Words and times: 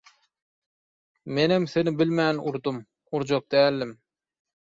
Menem 1.39 1.67
seni 1.73 1.93
bilmän 1.99 2.41
urdum, 2.53 2.81
urjak 3.19 3.47
däldim. 3.57 3.95